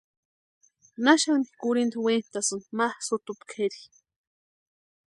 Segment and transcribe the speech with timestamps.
[1.03, 3.81] ¿Naxani kurhinta wentasïni ma sutumpu kʼeri?